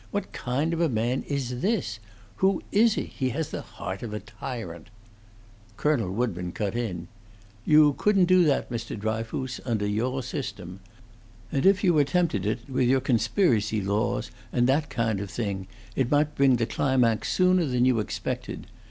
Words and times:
What 0.09 0.33
kind 0.33 0.73
of 0.73 0.91
man 0.91 1.21
is 1.27 1.61
this? 1.61 1.99
Who 2.37 2.63
is 2.71 2.95
he? 2.95 3.03
He 3.03 3.29
has 3.37 3.51
the 3.51 3.61
heart 3.61 4.01
of 4.01 4.15
a 4.15 4.19
tyrant." 4.19 4.87
Colonel 5.77 6.11
Woodburn 6.11 6.53
cut 6.53 6.75
in. 6.75 7.07
"You 7.65 7.93
couldn't 7.99 8.25
do 8.25 8.43
that, 8.45 8.71
Mr. 8.71 8.97
Dryfoos, 8.97 9.59
under 9.63 9.85
your 9.85 10.23
system. 10.23 10.79
And 11.51 11.67
if 11.67 11.83
you 11.83 11.99
attempted 11.99 12.47
it, 12.47 12.67
with 12.67 12.89
your 12.89 12.99
conspiracy 13.01 13.79
laws, 13.79 14.31
and 14.51 14.65
that 14.65 14.89
kind 14.89 15.19
of 15.19 15.29
thing, 15.29 15.67
it 15.95 16.09
might 16.09 16.33
bring 16.33 16.55
the 16.55 16.65
climax 16.65 17.31
sooner 17.31 17.65
than 17.65 17.85
you 17.85 17.99
expected. 17.99 18.65